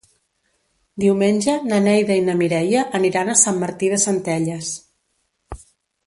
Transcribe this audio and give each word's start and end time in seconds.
Diumenge 1.01 1.57
na 1.71 1.81
Neida 1.87 2.15
i 2.21 2.23
na 2.29 2.33
Mireia 2.39 2.85
aniran 2.99 3.29
a 3.29 3.35
Sant 3.41 3.59
Martí 3.65 3.91
de 3.91 3.99
Centelles. 4.05 4.71